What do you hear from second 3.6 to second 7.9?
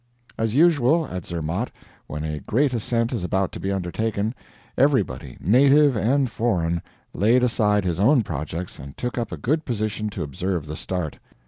undertaken, everybody, native and foreign, laid aside